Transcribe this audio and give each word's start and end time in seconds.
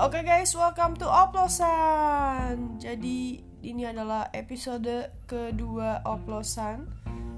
Oke 0.00 0.24
guys, 0.24 0.56
welcome 0.56 0.96
to 0.96 1.04
Oplosan. 1.04 2.80
Jadi 2.80 3.44
ini 3.60 3.84
adalah 3.84 4.32
episode 4.32 5.12
kedua 5.28 6.00
Oplosan 6.08 6.88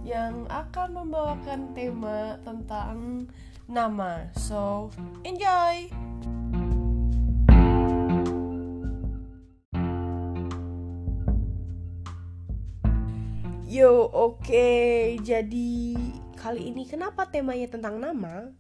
yang 0.06 0.46
akan 0.46 1.02
membawakan 1.02 1.74
tema 1.74 2.38
tentang 2.46 3.26
nama. 3.66 4.30
So, 4.38 4.94
enjoy. 5.26 5.90
Yo, 13.66 14.06
oke. 14.14 14.70
Jadi 15.26 15.98
kali 16.38 16.70
ini 16.70 16.86
kenapa 16.86 17.26
temanya 17.26 17.74
tentang 17.74 17.98
nama? 17.98 18.54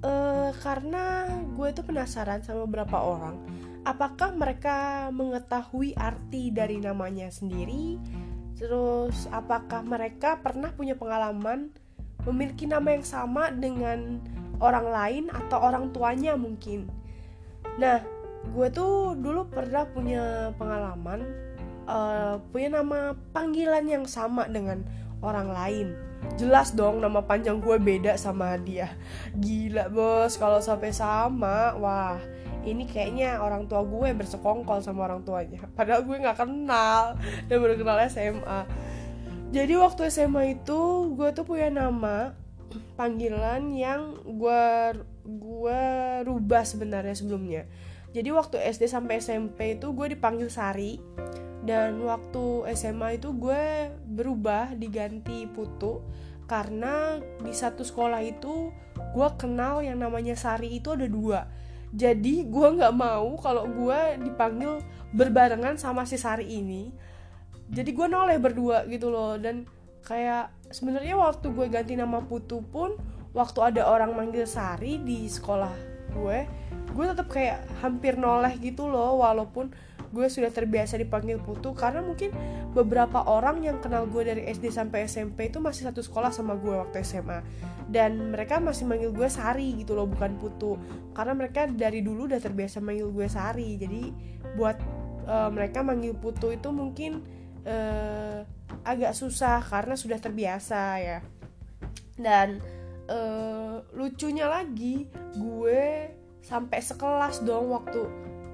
Eh, 0.00 0.50
karena 0.64 1.28
gue 1.52 1.68
tuh 1.76 1.84
penasaran 1.84 2.40
sama 2.40 2.64
beberapa 2.64 2.96
orang. 3.04 3.36
Apakah 3.84 4.32
mereka 4.32 5.08
mengetahui 5.12 5.92
arti 5.92 6.48
dari 6.48 6.80
namanya 6.80 7.28
sendiri? 7.28 8.00
Terus, 8.56 9.28
apakah 9.28 9.84
mereka 9.84 10.40
pernah 10.40 10.72
punya 10.72 10.96
pengalaman 10.96 11.72
memiliki 12.24 12.64
nama 12.68 12.92
yang 12.92 13.04
sama 13.04 13.52
dengan 13.52 14.20
orang 14.60 14.86
lain 14.88 15.24
atau 15.32 15.60
orang 15.60 15.92
tuanya 15.92 16.32
mungkin? 16.36 16.88
Nah, 17.76 18.00
gue 18.56 18.68
tuh 18.72 19.16
dulu 19.20 19.52
pernah 19.52 19.84
punya 19.84 20.52
pengalaman 20.56 21.20
uh, 21.84 22.40
punya 22.52 22.80
nama 22.80 23.12
panggilan 23.36 23.84
yang 23.84 24.04
sama 24.08 24.48
dengan 24.48 24.80
orang 25.20 25.48
lain 25.52 25.88
jelas 26.36 26.72
dong 26.72 27.00
nama 27.00 27.24
panjang 27.24 27.60
gue 27.60 27.76
beda 27.80 28.16
sama 28.16 28.56
dia. 28.60 28.92
Gila 29.36 29.88
bos. 29.92 30.36
Kalau 30.36 30.60
sampai 30.60 30.92
sama 30.92 31.76
wah 31.76 32.20
ini 32.64 32.84
kayaknya 32.84 33.40
orang 33.40 33.68
tua 33.68 33.80
gue 33.84 34.12
bersekongkol 34.12 34.84
sama 34.84 35.08
orang 35.08 35.24
tuanya. 35.24 35.64
Padahal 35.76 36.04
gue 36.04 36.16
nggak 36.16 36.38
kenal. 36.38 37.16
Dan 37.48 37.56
baru 37.60 37.74
kenal 37.80 37.98
SMA 38.08 38.60
jadi 39.50 39.74
waktu 39.82 40.06
SMA 40.14 40.62
itu 40.62 41.10
gue 41.18 41.28
tuh 41.34 41.42
punya 41.42 41.74
nama 41.74 42.38
panggilan 42.94 43.74
yang 43.74 44.22
gue 44.22 44.62
gue 45.26 45.82
rubah 46.22 46.62
sebenarnya 46.62 47.18
sebelumnya. 47.18 47.66
Jadi 48.14 48.30
waktu 48.30 48.62
SD 48.62 48.86
sampai 48.86 49.18
SMP 49.18 49.74
itu 49.74 49.90
gue 49.90 50.14
dipanggil 50.14 50.46
Sari 50.50 51.02
dan 51.60 52.00
waktu 52.00 52.72
SMA 52.72 53.20
itu 53.20 53.36
gue 53.36 53.92
berubah 54.08 54.72
diganti 54.76 55.44
Putu 55.44 56.00
karena 56.48 57.20
di 57.44 57.52
satu 57.52 57.84
sekolah 57.84 58.24
itu 58.24 58.72
gue 58.96 59.28
kenal 59.38 59.84
yang 59.84 60.00
namanya 60.00 60.34
Sari 60.34 60.80
itu 60.80 60.96
ada 60.96 61.06
dua. 61.06 61.46
Jadi 61.90 62.46
gue 62.46 62.68
nggak 62.80 62.94
mau 62.94 63.38
kalau 63.38 63.66
gue 63.70 64.18
dipanggil 64.22 64.82
berbarengan 65.14 65.78
sama 65.78 66.08
si 66.08 66.18
Sari 66.18 66.48
ini. 66.48 66.90
Jadi 67.70 67.90
gue 67.94 68.06
noleh 68.10 68.38
berdua 68.42 68.82
gitu 68.90 69.14
loh. 69.14 69.38
Dan 69.38 69.68
kayak 70.02 70.50
sebenarnya 70.74 71.14
waktu 71.14 71.54
gue 71.54 71.66
ganti 71.70 71.94
nama 71.94 72.18
Putu 72.18 72.66
pun 72.66 72.98
waktu 73.30 73.58
ada 73.62 73.86
orang 73.86 74.16
manggil 74.16 74.42
Sari 74.42 74.98
di 74.98 75.30
sekolah 75.30 75.90
gue 76.10 76.38
gue 76.90 77.04
tetap 77.06 77.30
kayak 77.30 77.62
hampir 77.80 78.18
noleh 78.18 78.58
gitu 78.58 78.90
loh 78.90 79.22
walaupun 79.22 79.70
gue 80.10 80.26
sudah 80.26 80.50
terbiasa 80.50 80.98
dipanggil 80.98 81.38
Putu 81.38 81.70
karena 81.70 82.02
mungkin 82.02 82.34
beberapa 82.74 83.22
orang 83.26 83.62
yang 83.62 83.78
kenal 83.78 84.10
gue 84.10 84.26
dari 84.26 84.42
SD 84.50 84.74
sampai 84.74 85.06
SMP 85.06 85.54
itu 85.54 85.62
masih 85.62 85.86
satu 85.86 86.02
sekolah 86.02 86.34
sama 86.34 86.58
gue 86.58 86.74
waktu 86.74 87.02
SMA 87.06 87.42
dan 87.90 88.30
mereka 88.30 88.62
masih 88.62 88.86
manggil 88.86 89.10
gue 89.10 89.26
Sari 89.26 89.74
gitu 89.82 89.98
loh 89.98 90.06
bukan 90.06 90.38
Putu. 90.38 90.78
Karena 91.10 91.34
mereka 91.34 91.66
dari 91.66 92.06
dulu 92.06 92.30
udah 92.30 92.38
terbiasa 92.38 92.78
manggil 92.78 93.10
gue 93.10 93.26
Sari. 93.26 93.74
Jadi 93.74 94.14
buat 94.54 94.78
uh, 95.26 95.50
mereka 95.50 95.82
manggil 95.82 96.14
Putu 96.14 96.54
itu 96.54 96.70
mungkin 96.70 97.26
uh, 97.66 98.46
agak 98.86 99.10
susah 99.18 99.58
karena 99.66 99.98
sudah 99.98 100.22
terbiasa 100.22 100.82
ya. 101.02 101.18
Dan 102.14 102.62
uh, 103.10 103.82
lucunya 103.98 104.46
lagi 104.46 105.10
gue 105.34 106.14
sampai 106.46 106.78
sekelas 106.78 107.42
dong 107.42 107.74
waktu 107.74 108.06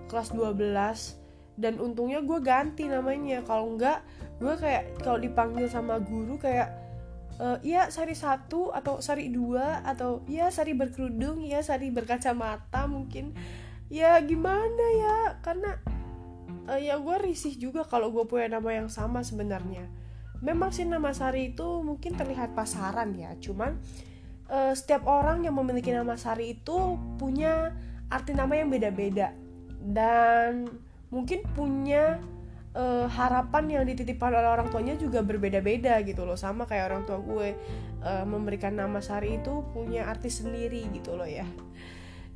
kelas 0.09 0.33
12 0.33 1.26
dan 1.57 1.81
untungnya 1.81 2.21
gue 2.21 2.39
ganti 2.41 2.89
namanya. 2.89 3.45
Kalau 3.45 3.73
enggak 3.75 4.05
gue 4.37 4.55
kayak 4.57 5.01
kalau 5.01 5.17
dipanggil 5.17 5.67
sama 5.69 5.97
guru 6.01 6.37
kayak 6.37 6.69
uh, 7.41 7.59
ya 7.65 7.89
sari 7.89 8.13
satu 8.13 8.73
atau 8.73 9.01
sari 9.01 9.33
dua 9.33 9.81
atau 9.85 10.25
ya 10.29 10.53
sari 10.53 10.77
berkerudung 10.77 11.41
ya 11.45 11.61
sari 11.65 11.89
berkacamata 11.93 12.85
mungkin. 12.89 13.33
Ya 13.89 14.19
gimana 14.21 14.85
ya? 14.99 15.17
Karena 15.41 15.79
uh, 16.71 16.81
ya 16.81 16.99
gue 16.99 17.17
risih 17.23 17.55
juga 17.57 17.87
kalau 17.87 18.11
gue 18.11 18.27
punya 18.27 18.59
nama 18.59 18.83
yang 18.83 18.89
sama 18.91 19.23
sebenarnya. 19.23 19.87
Memang 20.45 20.69
sih 20.69 20.85
nama 20.85 21.17
Sari 21.17 21.57
itu 21.57 21.65
mungkin 21.81 22.13
terlihat 22.19 22.53
pasaran 22.53 23.17
ya. 23.17 23.33
Cuman 23.41 23.81
uh, 24.53 24.75
setiap 24.77 25.09
orang 25.09 25.47
yang 25.49 25.57
memiliki 25.57 25.95
nama 25.95 26.19
Sari 26.19 26.61
itu 26.61 27.01
punya 27.17 27.73
arti 28.13 28.37
nama 28.37 28.53
yang 28.53 28.69
beda-beda. 28.69 29.33
Dan 29.81 30.69
mungkin 31.11 31.47
punya 31.55 32.19
uh, 32.77 33.07
harapan 33.09 33.65
yang 33.81 33.85
dititipkan 33.89 34.31
oleh 34.31 34.51
orang 34.51 34.69
tuanya 34.69 34.95
juga 35.01 35.25
berbeda-beda 35.25 36.05
gitu 36.05 36.29
loh 36.29 36.37
sama 36.37 36.69
kayak 36.69 36.93
orang 36.93 37.03
tua 37.09 37.19
gue 37.19 37.49
uh, 38.05 38.25
memberikan 38.29 38.77
nama 38.77 39.01
Sari 39.01 39.41
itu 39.41 39.65
punya 39.73 40.07
arti 40.07 40.29
sendiri 40.29 40.85
gitu 40.93 41.17
loh 41.17 41.27
ya. 41.27 41.49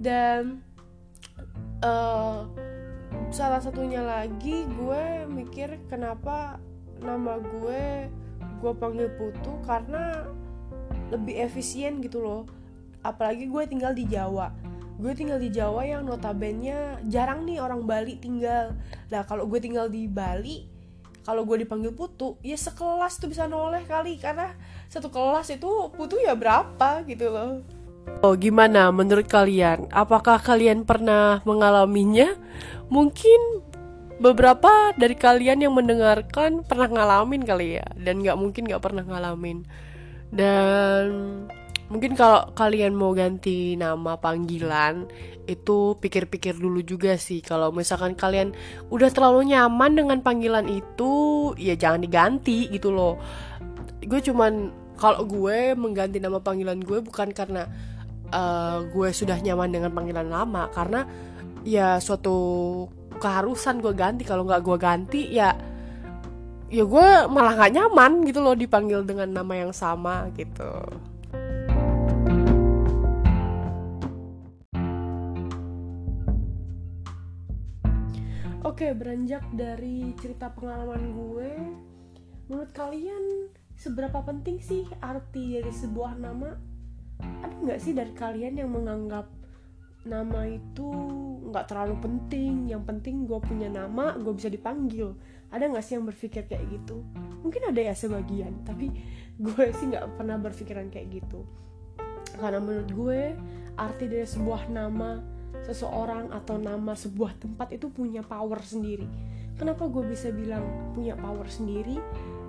Dan 0.00 0.64
uh, 1.84 2.48
salah 3.28 3.60
satunya 3.60 4.00
lagi 4.00 4.64
gue 4.64 5.28
mikir 5.28 5.76
kenapa 5.92 6.56
nama 7.04 7.36
gue 7.36 8.08
gue 8.60 8.72
panggil 8.76 9.08
Putu 9.16 9.60
karena 9.68 10.24
lebih 11.12 11.36
efisien 11.42 12.00
gitu 12.00 12.24
loh. 12.24 12.42
Apalagi 13.00 13.48
gue 13.48 13.62
tinggal 13.64 13.96
di 13.96 14.04
Jawa 14.04 14.69
gue 15.00 15.12
tinggal 15.16 15.40
di 15.40 15.48
Jawa 15.48 15.88
yang 15.88 16.04
notabene 16.04 17.00
jarang 17.08 17.48
nih 17.48 17.58
orang 17.64 17.88
Bali 17.88 18.20
tinggal. 18.20 18.76
Nah 19.08 19.24
kalau 19.24 19.48
gue 19.48 19.56
tinggal 19.56 19.88
di 19.88 20.04
Bali 20.04 20.68
kalau 21.24 21.48
gue 21.48 21.64
dipanggil 21.64 21.92
putu 21.96 22.36
ya 22.44 22.56
sekelas 22.56 23.16
tuh 23.16 23.32
bisa 23.32 23.48
noleh 23.48 23.82
kali. 23.88 24.20
Karena 24.20 24.52
satu 24.92 25.08
kelas 25.08 25.48
itu 25.56 25.88
putu 25.96 26.20
ya 26.20 26.36
berapa 26.36 27.00
gitu 27.08 27.32
loh. 27.32 27.64
Oh 28.20 28.36
gimana 28.36 28.92
menurut 28.92 29.24
kalian? 29.24 29.88
Apakah 29.88 30.36
kalian 30.36 30.84
pernah 30.84 31.40
mengalaminya? 31.48 32.36
Mungkin 32.92 33.64
beberapa 34.20 34.92
dari 35.00 35.16
kalian 35.16 35.64
yang 35.64 35.72
mendengarkan 35.72 36.60
pernah 36.60 36.92
ngalamin 36.92 37.40
kali 37.48 37.80
ya. 37.80 37.86
Dan 37.96 38.20
nggak 38.20 38.36
mungkin 38.36 38.68
nggak 38.68 38.84
pernah 38.84 39.04
ngalamin. 39.08 39.64
Dan 40.28 41.08
mungkin 41.90 42.14
kalau 42.14 42.54
kalian 42.54 42.94
mau 42.94 43.10
ganti 43.10 43.74
nama 43.74 44.14
panggilan 44.14 45.10
itu 45.50 45.98
pikir-pikir 45.98 46.54
dulu 46.54 46.80
juga 46.86 47.18
sih. 47.18 47.42
Kalau 47.42 47.74
misalkan 47.74 48.14
kalian 48.14 48.54
udah 48.94 49.10
terlalu 49.10 49.50
nyaman 49.50 49.98
dengan 49.98 50.18
panggilan 50.22 50.70
itu 50.70 51.12
ya 51.58 51.74
jangan 51.74 52.06
diganti 52.06 52.70
gitu 52.70 52.94
loh. 52.94 53.18
Gue 54.06 54.22
cuman 54.22 54.70
kalau 54.94 55.26
gue 55.26 55.74
mengganti 55.74 56.22
nama 56.22 56.38
panggilan 56.38 56.78
gue 56.78 57.02
bukan 57.02 57.34
karena 57.34 57.66
uh, 58.30 58.86
gue 58.86 59.10
sudah 59.10 59.42
nyaman 59.42 59.74
dengan 59.74 59.90
panggilan 59.90 60.30
lama. 60.30 60.70
Karena 60.70 61.02
ya 61.66 61.98
suatu 61.98 62.86
keharusan 63.18 63.82
gue 63.82 63.92
ganti. 63.98 64.22
Kalau 64.22 64.46
nggak 64.46 64.62
gue 64.62 64.78
ganti 64.78 65.22
ya 65.34 65.50
ya 66.70 66.86
gue 66.86 67.08
malah 67.26 67.58
nggak 67.58 67.74
nyaman 67.74 68.12
gitu 68.30 68.38
loh 68.46 68.54
dipanggil 68.54 69.02
dengan 69.02 69.42
nama 69.42 69.66
yang 69.66 69.74
sama 69.74 70.30
gitu 70.38 70.70
Oke, 78.80 78.96
beranjak 78.96 79.44
dari 79.52 80.16
cerita 80.16 80.48
pengalaman 80.56 81.12
gue, 81.12 81.52
menurut 82.48 82.72
kalian 82.72 83.52
seberapa 83.76 84.24
penting 84.24 84.56
sih 84.56 84.88
arti 85.04 85.60
dari 85.60 85.68
sebuah 85.68 86.16
nama? 86.16 86.56
Ada 87.20 87.60
nggak 87.60 87.76
sih 87.76 87.92
dari 87.92 88.08
kalian 88.16 88.56
yang 88.56 88.72
menganggap 88.72 89.28
nama 90.08 90.48
itu 90.48 90.88
nggak 91.52 91.68
terlalu 91.68 92.00
penting? 92.00 92.72
Yang 92.72 92.88
penting 92.88 93.28
gue 93.28 93.36
punya 93.44 93.68
nama, 93.68 94.16
gue 94.16 94.32
bisa 94.32 94.48
dipanggil. 94.48 95.12
Ada 95.52 95.68
nggak 95.68 95.84
sih 95.84 96.00
yang 96.00 96.08
berpikir 96.08 96.48
kayak 96.48 96.64
gitu? 96.72 97.04
Mungkin 97.44 97.68
ada 97.68 97.84
ya 97.84 97.92
sebagian, 97.92 98.64
tapi 98.64 98.96
gue 99.36 99.64
sih 99.76 99.92
nggak 99.92 100.16
pernah 100.16 100.40
berpikiran 100.40 100.88
kayak 100.88 101.20
gitu. 101.20 101.44
Karena 102.32 102.56
menurut 102.64 102.88
gue 102.88 103.36
arti 103.76 104.08
dari 104.08 104.24
sebuah 104.24 104.72
nama 104.72 105.20
seseorang 105.66 106.32
atau 106.32 106.56
nama 106.56 106.96
sebuah 106.96 107.36
tempat 107.40 107.74
itu 107.74 107.88
punya 107.92 108.24
power 108.24 108.60
sendiri. 108.62 109.06
Kenapa 109.56 109.86
gue 109.92 110.04
bisa 110.08 110.32
bilang 110.32 110.92
punya 110.96 111.18
power 111.18 111.46
sendiri? 111.48 112.00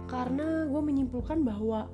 Karena 0.07 0.67
gue 0.67 0.81
menyimpulkan 0.81 1.43
bahwa 1.43 1.87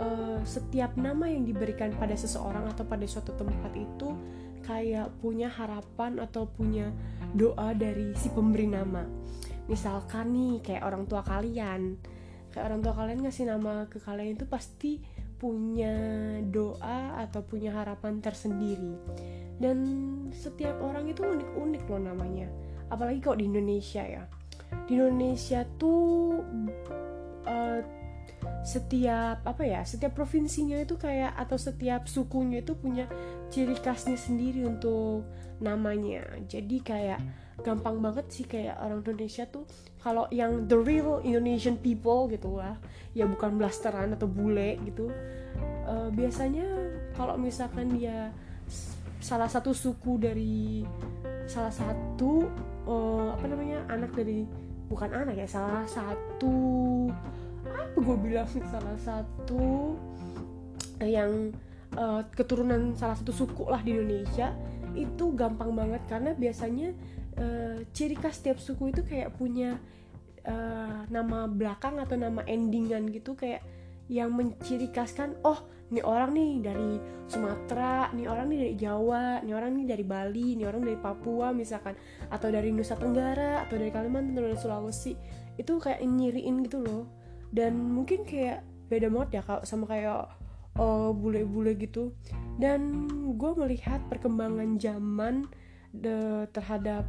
uh, 0.00 0.40
setiap 0.44 0.96
nama 0.96 1.28
yang 1.28 1.44
diberikan 1.44 1.92
pada 1.96 2.16
seseorang 2.16 2.68
atau 2.72 2.84
pada 2.88 3.04
suatu 3.04 3.36
tempat 3.36 3.72
itu 3.76 4.16
kayak 4.62 5.10
punya 5.18 5.50
harapan 5.50 6.22
atau 6.22 6.46
punya 6.46 6.94
doa 7.34 7.74
dari 7.74 8.14
si 8.14 8.30
pemberi 8.30 8.70
nama 8.70 9.02
misalkan 9.66 10.34
nih 10.34 10.54
kayak 10.62 10.82
orang 10.86 11.04
tua 11.06 11.22
kalian 11.22 11.98
kayak 12.50 12.64
orang 12.70 12.80
tua 12.82 12.94
kalian 12.94 13.20
ngasih 13.22 13.46
nama 13.46 13.86
ke 13.86 13.98
kalian 14.02 14.34
itu 14.34 14.46
pasti 14.46 15.02
punya 15.42 15.90
doa 16.54 17.18
atau 17.18 17.42
punya 17.42 17.74
harapan 17.74 18.22
tersendiri. 18.22 18.94
Dan 19.58 19.78
setiap 20.30 20.78
orang 20.78 21.10
itu 21.10 21.26
unik-unik 21.26 21.82
loh 21.90 21.98
namanya. 21.98 22.46
Apalagi 22.86 23.18
kok 23.18 23.42
di 23.42 23.50
Indonesia 23.50 24.06
ya. 24.06 24.22
Di 24.86 24.94
Indonesia 24.94 25.66
tuh 25.82 26.46
uh, 27.50 27.80
setiap 28.62 29.42
apa 29.42 29.62
ya 29.66 29.82
setiap 29.82 30.14
provinsinya 30.14 30.78
itu 30.78 30.94
kayak 30.94 31.34
atau 31.34 31.58
setiap 31.58 32.06
sukunya 32.06 32.62
itu 32.62 32.78
punya 32.78 33.10
ciri 33.50 33.74
khasnya 33.74 34.14
sendiri 34.14 34.62
untuk 34.62 35.26
namanya. 35.58 36.22
Jadi 36.46 36.78
kayak 36.82 37.18
gampang 37.62 38.02
banget 38.02 38.26
sih 38.28 38.44
kayak 38.44 38.76
orang 38.82 39.00
Indonesia 39.06 39.46
tuh 39.46 39.64
kalau 40.02 40.26
yang 40.34 40.66
the 40.66 40.76
real 40.76 41.22
Indonesian 41.22 41.78
people 41.78 42.26
gitu 42.28 42.58
lah. 42.58 42.76
Ya 43.14 43.24
bukan 43.24 43.56
blasteran 43.56 44.12
atau 44.12 44.26
bule 44.26 44.82
gitu. 44.82 45.08
Uh, 45.86 46.10
biasanya 46.10 46.66
kalau 47.14 47.38
misalkan 47.38 47.94
dia 47.94 48.34
salah 49.22 49.46
satu 49.46 49.70
suku 49.70 50.18
dari 50.18 50.82
salah 51.46 51.70
satu 51.70 52.50
uh, 52.90 53.38
apa 53.38 53.46
namanya 53.46 53.86
anak 53.86 54.10
dari 54.18 54.42
bukan 54.90 55.10
anak 55.14 55.38
ya 55.38 55.46
salah 55.46 55.86
satu 55.86 56.54
apa 57.62 57.98
gue 58.02 58.16
bilang 58.18 58.50
salah 58.74 58.98
satu 58.98 59.94
yang 60.98 61.54
uh, 61.94 62.22
keturunan 62.34 62.94
salah 62.98 63.14
satu 63.14 63.30
suku 63.30 63.70
lah 63.70 63.78
di 63.82 63.94
Indonesia 63.94 64.50
itu 64.92 65.32
gampang 65.32 65.72
banget 65.72 66.02
karena 66.10 66.36
biasanya 66.36 66.92
uh, 67.38 67.78
ciri 67.94 68.16
khas 68.18 68.40
setiap 68.40 68.58
suku 68.58 68.90
itu 68.90 69.02
kayak 69.06 69.36
punya 69.36 69.78
uh, 70.48 71.06
nama 71.08 71.46
belakang 71.46 72.00
atau 72.02 72.18
nama 72.18 72.42
endingan 72.48 73.08
gitu 73.12 73.36
kayak 73.38 73.62
yang 74.10 74.34
menciri 74.34 74.90
khaskan 74.90 75.38
oh 75.46 75.72
ini 75.92 76.00
orang 76.00 76.32
nih 76.32 76.52
dari 76.64 76.90
Sumatera, 77.28 78.08
nih 78.16 78.24
orang 78.24 78.48
nih 78.48 78.58
dari 78.64 78.74
Jawa, 78.80 79.44
nih 79.44 79.52
orang 79.52 79.76
nih 79.76 79.84
dari 79.92 80.04
Bali, 80.08 80.56
nih 80.56 80.64
orang 80.64 80.88
dari 80.88 80.96
Papua 80.96 81.52
misalkan 81.52 81.92
atau 82.32 82.48
dari 82.48 82.72
Nusa 82.72 82.96
Tenggara 82.96 83.68
atau 83.68 83.76
dari 83.76 83.92
Kalimantan 83.92 84.32
atau 84.32 84.48
dari 84.48 84.56
Sulawesi. 84.56 85.12
Itu 85.60 85.76
kayak 85.76 86.00
nyiriin 86.00 86.64
gitu 86.64 86.80
loh. 86.80 87.12
Dan 87.52 87.76
mungkin 87.92 88.24
kayak 88.24 88.64
beda 88.88 89.12
banget 89.12 89.28
ya 89.36 89.42
kalau 89.44 89.62
sama 89.68 89.84
kayak 89.84 90.32
uh, 90.80 91.12
bule-bule 91.12 91.76
gitu. 91.76 92.16
Dan 92.56 93.04
gue 93.36 93.52
melihat 93.52 94.00
perkembangan 94.08 94.80
zaman 94.80 95.44
de, 95.92 96.48
terhadap 96.56 97.04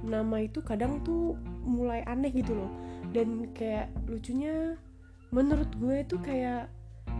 nama 0.00 0.40
itu 0.40 0.64
kadang 0.64 1.04
tuh 1.04 1.36
mulai 1.62 2.00
aneh 2.08 2.32
gitu 2.32 2.56
loh. 2.56 2.70
Dan 3.12 3.52
kayak 3.52 3.92
lucunya 4.08 4.80
menurut 5.32 5.68
gue 5.76 6.04
itu 6.04 6.16
kayak 6.20 6.72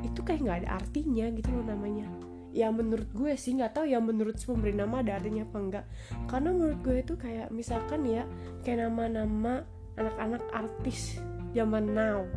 itu 0.02 0.20
kayak 0.24 0.40
nggak 0.42 0.58
ada 0.64 0.70
artinya 0.80 1.26
gitu 1.36 1.48
loh 1.52 1.64
namanya. 1.69 2.08
Ya 2.52 2.69
menurut 2.69 3.08
gue 3.16 3.32
sih 3.36 3.56
nggak 3.56 3.76
tahu 3.80 3.88
ya 3.88 3.96
menurut 4.00 4.36
si 4.36 4.44
pemberi 4.44 4.76
nama 4.76 5.00
ada 5.00 5.16
artinya 5.16 5.48
apa 5.48 5.56
enggak 5.56 5.84
karena 6.28 6.52
menurut 6.52 6.78
gue 6.84 6.96
itu 7.00 7.14
kayak 7.16 7.48
misalkan 7.48 8.04
ya 8.04 8.28
kayak 8.60 8.84
nama-nama 8.84 9.64
anak-anak 9.96 10.44
artis 10.52 11.16
zaman 11.56 11.96
now 11.96 12.28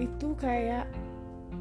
itu 0.00 0.32
kayak 0.40 0.88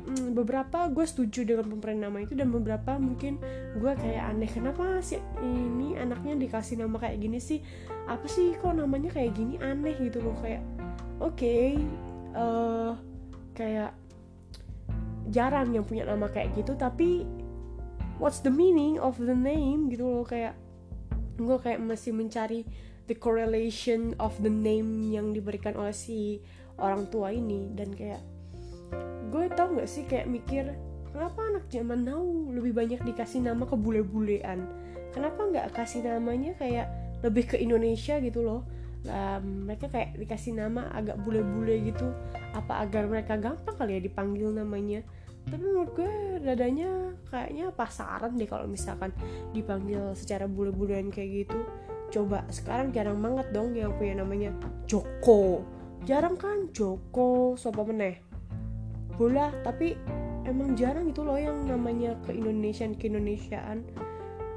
hmm, 0.06 0.38
beberapa 0.38 0.90
gue 0.90 1.06
setuju 1.06 1.46
dengan 1.46 1.66
pemberi 1.70 1.98
nama 1.98 2.18
itu 2.22 2.34
dan 2.34 2.50
beberapa 2.50 2.98
mungkin 2.98 3.38
gue 3.78 3.94
kayak 3.94 4.24
aneh 4.34 4.50
kenapa 4.50 5.00
sih 5.00 5.22
ini 5.42 5.98
anaknya 5.98 6.38
dikasih 6.38 6.82
nama 6.82 6.98
kayak 6.98 7.18
gini 7.22 7.40
sih? 7.40 7.60
Apa 8.10 8.26
sih 8.26 8.58
kok 8.58 8.74
namanya 8.76 9.14
kayak 9.14 9.38
gini? 9.38 9.62
Aneh 9.62 9.96
gitu 10.02 10.22
loh 10.22 10.36
kayak 10.42 10.64
oke 11.22 11.38
okay, 11.38 11.78
uh, 12.34 12.42
eh, 12.42 12.92
kayak 13.54 13.92
jarang 15.32 15.72
yang 15.72 15.86
punya 15.88 16.10
nama 16.10 16.28
kayak 16.28 16.52
gitu 16.58 16.76
tapi 16.76 17.24
what's 18.20 18.44
the 18.44 18.52
meaning 18.54 18.98
of 18.98 19.18
the 19.22 19.36
name? 19.36 19.88
Gitu 19.90 20.04
loh 20.04 20.26
kayak 20.26 20.58
gue 21.42 21.58
kayak 21.58 21.82
masih 21.82 22.14
mencari 22.14 22.68
the 23.10 23.16
correlation 23.18 24.14
of 24.22 24.38
the 24.40 24.52
name 24.52 25.10
yang 25.10 25.34
diberikan 25.34 25.74
oleh 25.76 25.92
si 25.92 26.40
orang 26.80 27.10
tua 27.10 27.34
ini 27.34 27.74
dan 27.76 27.92
kayak 27.92 28.22
tau 29.56 29.72
gak 29.76 29.90
sih 29.90 30.04
kayak 30.08 30.28
mikir 30.28 30.66
kenapa 31.12 31.40
anak 31.44 31.66
zaman 31.68 32.08
now 32.08 32.24
lebih 32.52 32.72
banyak 32.76 33.00
dikasih 33.04 33.44
nama 33.44 33.68
ke 33.68 33.76
bule-bulean 33.76 34.64
kenapa 35.12 35.44
nggak 35.44 35.76
kasih 35.76 36.08
namanya 36.08 36.56
kayak 36.56 36.88
lebih 37.22 37.54
ke 37.54 37.56
Indonesia 37.62 38.18
gitu 38.18 38.42
loh? 38.42 38.66
Um, 39.02 39.66
mereka 39.66 39.90
kayak 39.90 40.14
dikasih 40.18 40.54
nama 40.58 40.90
agak 40.94 41.18
bule-bule 41.22 41.74
gitu. 41.86 42.06
Apa 42.54 42.86
agar 42.86 43.10
mereka 43.10 43.38
gampang 43.38 43.74
kali 43.78 43.98
ya 43.98 44.02
dipanggil 44.02 44.50
namanya? 44.54 45.02
Tapi 45.42 45.58
menurut 45.58 45.90
gue 45.98 46.12
dadanya 46.46 47.18
kayaknya 47.34 47.74
pasaran 47.74 48.38
deh 48.38 48.46
kalau 48.46 48.70
misalkan 48.70 49.10
dipanggil 49.58 50.14
secara 50.14 50.46
bule-bulean 50.46 51.10
kayak 51.10 51.46
gitu. 51.46 51.60
Coba 52.14 52.46
sekarang 52.54 52.94
jarang 52.94 53.18
banget 53.18 53.50
dong 53.50 53.74
yang 53.74 53.94
punya 53.98 54.22
namanya 54.22 54.54
Joko. 54.86 55.66
Jarang 56.06 56.38
kan? 56.38 56.70
Joko 56.74 57.58
sopo 57.58 57.86
meneh 57.86 58.31
bola 59.16 59.52
tapi 59.66 59.96
emang 60.48 60.74
jarang 60.76 61.12
itu 61.12 61.22
loh 61.22 61.38
yang 61.38 61.68
namanya 61.68 62.18
ke 62.28 62.36
Indonesian 62.36 62.96
ke 62.96 63.08
Indonesiaan. 63.08 63.86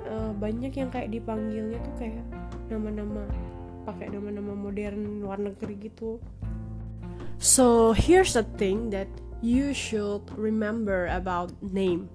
Uh, 0.04 0.36
banyak 0.36 0.76
yang 0.76 0.92
kayak 0.92 1.08
dipanggilnya 1.08 1.80
tuh 1.80 1.94
kayak 1.96 2.20
nama-nama 2.68 3.24
pakai 3.88 4.12
nama-nama 4.12 4.52
modern 4.52 5.24
luar 5.24 5.40
negeri 5.40 5.76
gitu. 5.80 6.20
So 7.40 7.92
here's 7.92 8.36
the 8.36 8.44
thing 8.56 8.92
that 8.92 9.08
you 9.44 9.76
should 9.76 10.24
remember 10.36 11.08
about 11.12 11.52
name. 11.60 12.08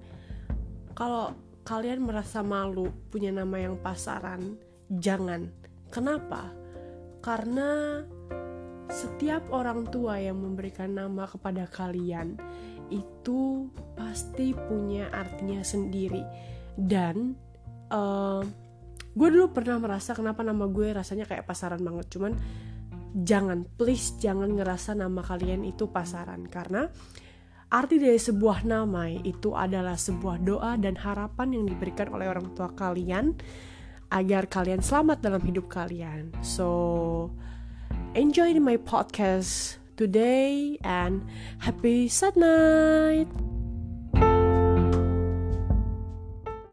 Kalau 0.97 1.37
kalian 1.65 2.01
merasa 2.01 2.41
malu 2.41 2.89
punya 3.13 3.29
nama 3.29 3.61
yang 3.61 3.77
pasaran 3.77 4.57
jangan. 4.89 5.53
Kenapa? 5.93 6.49
Karena 7.21 8.01
setiap 8.89 9.45
orang 9.53 9.85
tua 9.93 10.17
yang 10.17 10.41
memberikan 10.41 10.97
nama 10.97 11.29
kepada 11.29 11.69
kalian 11.69 12.35
itu 12.89 13.69
pasti 13.93 14.51
punya 14.57 15.13
artinya 15.13 15.61
sendiri. 15.61 16.25
Dan 16.73 17.37
uh, 17.93 18.41
gue 19.13 19.27
dulu 19.29 19.53
pernah 19.53 19.77
merasa 19.77 20.17
kenapa 20.17 20.41
nama 20.41 20.65
gue 20.65 20.89
rasanya 20.89 21.29
kayak 21.29 21.45
pasaran 21.45 21.81
banget. 21.85 22.09
Cuman 22.09 22.33
jangan 23.13 23.65
please 23.77 24.17
jangan 24.17 24.57
ngerasa 24.57 24.97
nama 24.97 25.21
kalian 25.21 25.69
itu 25.69 25.85
pasaran. 25.93 26.49
Karena 26.49 26.89
arti 27.69 28.01
dari 28.01 28.17
sebuah 28.17 28.65
nama 28.65 29.05
itu 29.05 29.53
adalah 29.53 29.93
sebuah 29.93 30.41
doa 30.41 30.73
dan 30.81 30.97
harapan 30.97 31.61
yang 31.61 31.65
diberikan 31.69 32.09
oleh 32.09 32.25
orang 32.25 32.57
tua 32.57 32.73
kalian 32.73 33.37
agar 34.09 34.49
kalian 34.49 34.81
selamat 34.81 35.21
dalam 35.21 35.41
hidup 35.45 35.69
kalian. 35.69 36.33
So 36.41 37.29
enjoy 38.15 38.53
my 38.59 38.77
podcast 38.77 39.77
today 39.97 40.77
and 40.83 41.27
happy 41.59 42.07
sad 42.07 42.35
night 42.35 43.27